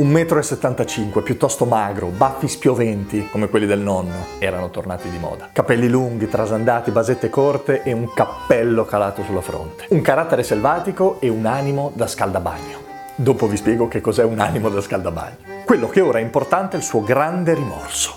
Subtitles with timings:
[0.00, 5.50] 1,75 m, piuttosto magro, baffi spioventi come quelli del nonno, erano tornati di moda.
[5.52, 9.84] Capelli lunghi, trasandati, basette corte e un cappello calato sulla fronte.
[9.90, 12.78] Un carattere selvatico e un animo da scaldabagno.
[13.14, 15.36] Dopo vi spiego che cos'è un animo da scaldabagno.
[15.66, 18.14] Quello che ora è importante è il suo grande rimorso.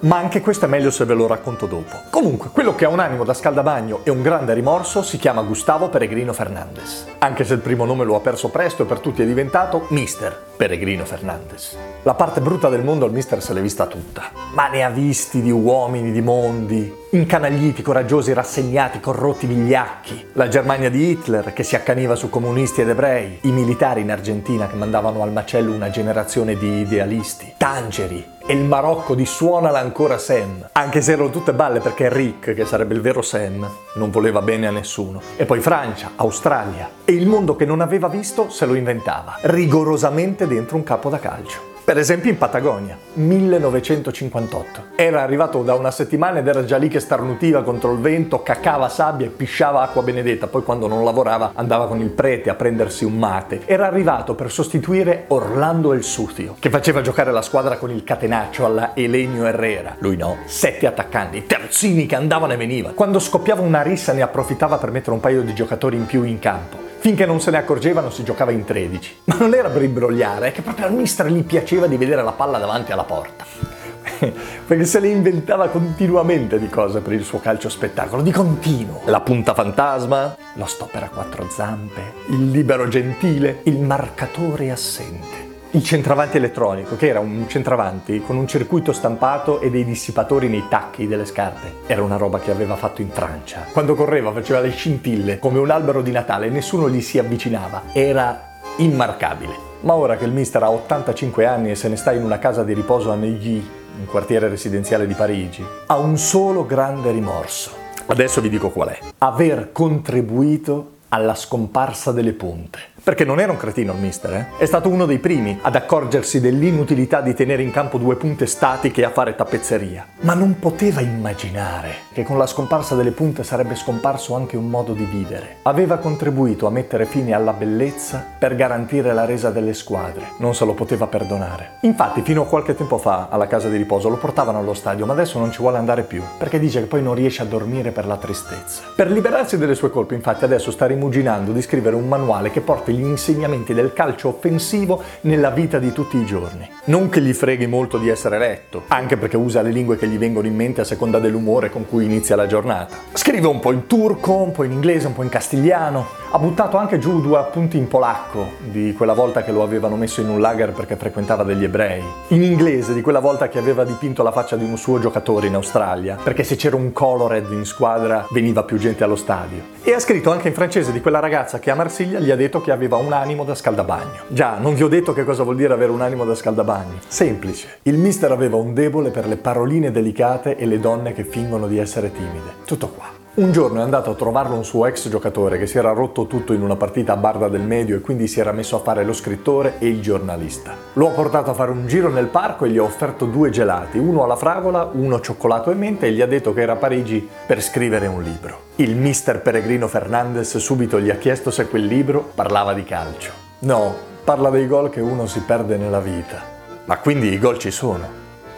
[0.00, 1.96] Ma anche questo è meglio se ve lo racconto dopo.
[2.10, 5.88] Comunque, quello che ha un animo da scaldabagno e un grande rimorso si chiama Gustavo
[5.88, 7.06] Peregrino Fernandez.
[7.18, 10.50] Anche se il primo nome lo ha perso presto e per tutti è diventato Mister
[10.62, 11.76] Peregrino Fernandez.
[12.04, 15.42] La parte brutta del mondo il mister se l'è vista tutta, ma ne ha visti
[15.42, 20.28] di uomini, di mondi, incanagliti, coraggiosi, rassegnati, corrotti, vigliacchi.
[20.34, 24.68] La Germania di Hitler che si accaniva su comunisti ed ebrei, i militari in Argentina
[24.68, 28.30] che mandavano al macello una generazione di idealisti, Tangeri.
[28.44, 32.64] E il Marocco di Suonala ancora Sam, anche se erano tutte balle perché Rick, che
[32.64, 35.22] sarebbe il vero Sam, non voleva bene a nessuno.
[35.36, 36.90] E poi Francia, Australia.
[37.04, 41.18] E il mondo che non aveva visto se lo inventava, rigorosamente dentro un campo da
[41.18, 41.70] calcio.
[41.84, 44.84] Per esempio in Patagonia, 1958.
[44.94, 48.88] Era arrivato da una settimana ed era già lì che starnutiva contro il vento, cacava
[48.88, 53.04] sabbia e pisciava acqua benedetta, poi quando non lavorava andava con il prete a prendersi
[53.04, 53.62] un mate.
[53.64, 58.64] Era arrivato per sostituire Orlando El Sucio, che faceva giocare la squadra con il catenaccio
[58.64, 59.96] alla Elenio Herrera.
[59.98, 62.94] Lui no, sette attaccanti, terzini che andavano e venivano.
[62.94, 66.38] Quando scoppiava una rissa ne approfittava per mettere un paio di giocatori in più in
[66.38, 66.81] campo.
[67.02, 69.22] Finché non se ne accorgevano si giocava in 13.
[69.24, 72.30] Ma non era per imbrogliare, è che proprio al mister gli piaceva di vedere la
[72.30, 73.44] palla davanti alla porta.
[74.64, 79.00] Perché se le inventava continuamente di cose per il suo calcio spettacolo, di continuo.
[79.06, 85.51] La punta fantasma, lo stopper a quattro zampe, il libero gentile, il marcatore assente.
[85.74, 90.64] Il centravanti elettronico, che era un centravanti con un circuito stampato e dei dissipatori nei
[90.68, 91.76] tacchi delle scarpe.
[91.86, 93.64] Era una roba che aveva fatto in Francia.
[93.72, 97.84] Quando correva faceva le scintille come un albero di Natale e nessuno gli si avvicinava.
[97.94, 99.54] Era immarcabile.
[99.80, 102.64] Ma ora che il mister ha 85 anni e se ne sta in una casa
[102.64, 103.66] di riposo a Neuilly,
[103.98, 107.70] un quartiere residenziale di Parigi, ha un solo grande rimorso.
[108.04, 108.98] Adesso vi dico qual è.
[109.16, 112.91] Aver contribuito alla scomparsa delle punte.
[113.04, 114.46] Perché non era un cretino il mister, eh?
[114.58, 119.00] È stato uno dei primi ad accorgersi dell'inutilità di tenere in campo due punte statiche
[119.00, 120.06] e a fare tappezzeria.
[120.20, 124.92] Ma non poteva immaginare che con la scomparsa delle punte sarebbe scomparso anche un modo
[124.92, 125.56] di vivere.
[125.62, 130.34] Aveva contribuito a mettere fine alla bellezza per garantire la resa delle squadre.
[130.38, 131.78] Non se lo poteva perdonare.
[131.80, 135.12] Infatti, fino a qualche tempo fa, alla casa di riposo, lo portavano allo stadio, ma
[135.12, 138.06] adesso non ci vuole andare più, perché dice che poi non riesce a dormire per
[138.06, 138.82] la tristezza.
[138.94, 142.90] Per liberarsi delle sue colpe, infatti, adesso sta rimuginando di scrivere un manuale che porti
[142.92, 146.68] gli insegnamenti del calcio offensivo nella vita di tutti i giorni.
[146.84, 150.18] Non che gli freghi molto di essere letto, anche perché usa le lingue che gli
[150.18, 152.96] vengono in mente a seconda dell'umore con cui inizia la giornata.
[153.12, 156.20] Scrive un po' in turco, un po' in inglese, un po' in castigliano.
[156.34, 160.22] Ha buttato anche giù due appunti in polacco, di quella volta che lo avevano messo
[160.22, 162.02] in un lager perché frequentava degli ebrei.
[162.28, 165.54] In inglese, di quella volta che aveva dipinto la faccia di un suo giocatore in
[165.54, 169.62] Australia, perché se c'era un colored in squadra veniva più gente allo stadio.
[169.82, 172.60] E ha scritto anche in francese di quella ragazza che a Marsiglia gli ha detto
[172.62, 174.24] che aveva un animo da scaldabagno.
[174.28, 176.98] Già, non vi ho detto che cosa vuol dire avere un animo da scaldabagno.
[177.06, 177.78] Semplice.
[177.82, 181.78] Il mister aveva un debole per le paroline delicate e le donne che fingono di
[181.78, 182.54] essere timide.
[182.64, 183.21] Tutto qua.
[183.34, 186.52] Un giorno è andato a trovarlo un suo ex giocatore che si era rotto tutto
[186.52, 189.14] in una partita a Barda del Medio e quindi si era messo a fare lo
[189.14, 190.74] scrittore e il giornalista.
[190.92, 193.96] Lo ha portato a fare un giro nel parco e gli ha offerto due gelati,
[193.96, 197.26] uno alla fragola, uno cioccolato e menta e gli ha detto che era a Parigi
[197.46, 198.64] per scrivere un libro.
[198.76, 203.32] Il mister Peregrino Fernandez subito gli ha chiesto se quel libro parlava di calcio.
[203.60, 203.94] No,
[204.24, 206.38] parla dei gol che uno si perde nella vita.
[206.84, 208.06] Ma quindi i gol ci sono.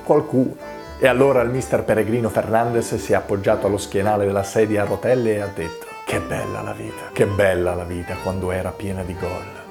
[0.03, 0.82] Qualcuno.
[1.05, 5.35] E allora il mister Peregrino Fernandez si è appoggiato allo schienale della sedia a rotelle
[5.35, 9.15] e ha detto che bella la vita, che bella la vita quando era piena di
[9.15, 9.64] gol.